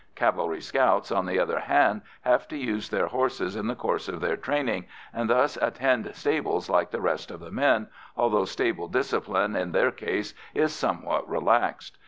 Cavalry 0.15 0.61
scouts, 0.61 1.11
on 1.11 1.27
the 1.27 1.37
other 1.37 1.59
hand, 1.59 2.01
have 2.21 2.47
to 2.47 2.57
use 2.57 2.89
their 2.89 3.05
horses 3.05 3.55
in 3.55 3.67
the 3.67 3.75
course 3.75 4.07
of 4.09 4.19
their 4.19 4.35
training, 4.35 4.85
and 5.13 5.29
thus 5.29 5.59
attend 5.61 6.09
stables 6.15 6.71
like 6.71 6.89
the 6.89 6.99
rest 6.99 7.29
of 7.29 7.39
the 7.39 7.51
men, 7.51 7.85
although 8.17 8.45
stable 8.45 8.87
discipline 8.87 9.55
in 9.55 9.73
their 9.73 9.91
case 9.91 10.33
is 10.55 10.73
somewhat 10.73 11.29
relaxed. 11.29 11.99